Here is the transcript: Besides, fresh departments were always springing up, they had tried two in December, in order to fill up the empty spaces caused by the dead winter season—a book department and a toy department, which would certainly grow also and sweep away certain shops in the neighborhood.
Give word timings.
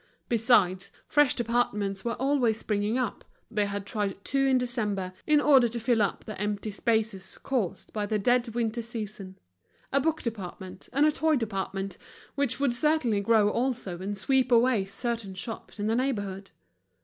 Besides, 0.29 0.91
fresh 1.05 1.35
departments 1.35 2.03
were 2.03 2.15
always 2.15 2.57
springing 2.57 2.97
up, 2.97 3.23
they 3.51 3.67
had 3.67 3.85
tried 3.85 4.17
two 4.25 4.47
in 4.47 4.57
December, 4.57 5.13
in 5.27 5.39
order 5.39 5.67
to 5.67 5.79
fill 5.79 6.01
up 6.01 6.23
the 6.25 6.35
empty 6.41 6.71
spaces 6.71 7.37
caused 7.37 7.93
by 7.93 8.07
the 8.07 8.17
dead 8.17 8.47
winter 8.55 8.81
season—a 8.81 10.01
book 10.01 10.23
department 10.23 10.89
and 10.91 11.05
a 11.05 11.11
toy 11.11 11.35
department, 11.35 11.99
which 12.33 12.59
would 12.59 12.73
certainly 12.73 13.21
grow 13.21 13.49
also 13.49 13.99
and 13.99 14.17
sweep 14.17 14.51
away 14.51 14.85
certain 14.85 15.35
shops 15.35 15.79
in 15.79 15.85
the 15.85 15.95
neighborhood. 15.95 16.49